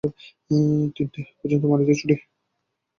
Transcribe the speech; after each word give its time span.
তিনটে 0.95 1.03
পর্যন্ত 1.39 1.63
মালীদের 1.65 1.97
ছুটি। 1.99 2.15